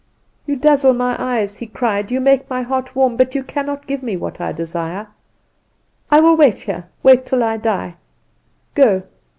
"'You 0.47 0.55
dazzle 0.55 0.93
my 0.93 1.15
eyes,' 1.19 1.57
he 1.57 1.67
cried, 1.67 2.09
'you 2.09 2.19
make 2.19 2.49
my 2.49 2.63
heart 2.63 2.95
warm; 2.95 3.15
but 3.15 3.35
you 3.35 3.43
cannot 3.43 3.85
give 3.85 4.01
me 4.01 4.17
what 4.17 4.41
I 4.41 4.51
desire. 4.51 5.07
I 6.09 6.19
will 6.21 6.35
wait 6.35 6.61
here 6.61 6.87
wait 7.03 7.23
till 7.27 7.43
I 7.43 7.57
die. 7.57 7.97
Go! 8.73 9.03